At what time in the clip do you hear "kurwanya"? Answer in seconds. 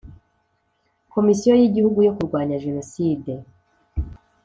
2.17-2.61